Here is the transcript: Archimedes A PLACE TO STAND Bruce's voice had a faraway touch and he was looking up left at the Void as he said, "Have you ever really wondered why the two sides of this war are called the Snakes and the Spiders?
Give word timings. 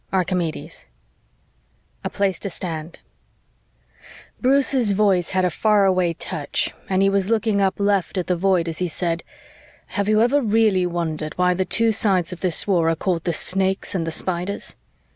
Archimedes 0.11 0.87
A 2.03 2.09
PLACE 2.09 2.39
TO 2.39 2.49
STAND 2.49 2.97
Bruce's 4.39 4.93
voice 4.93 5.29
had 5.29 5.45
a 5.45 5.51
faraway 5.51 6.11
touch 6.13 6.73
and 6.89 7.03
he 7.03 7.09
was 7.11 7.29
looking 7.29 7.61
up 7.61 7.79
left 7.79 8.17
at 8.17 8.25
the 8.25 8.35
Void 8.35 8.67
as 8.67 8.79
he 8.79 8.87
said, 8.87 9.21
"Have 9.89 10.09
you 10.09 10.19
ever 10.23 10.41
really 10.41 10.87
wondered 10.87 11.37
why 11.37 11.53
the 11.53 11.65
two 11.65 11.91
sides 11.91 12.33
of 12.33 12.39
this 12.39 12.65
war 12.65 12.89
are 12.89 12.95
called 12.95 13.25
the 13.25 13.31
Snakes 13.33 13.93
and 13.93 14.07
the 14.07 14.09
Spiders? 14.11 14.75